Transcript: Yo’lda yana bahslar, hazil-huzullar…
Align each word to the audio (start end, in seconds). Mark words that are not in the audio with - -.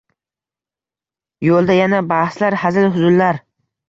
Yo’lda 1.47 1.75
yana 1.79 1.99
bahslar, 2.13 2.57
hazil-huzullar… 2.63 3.41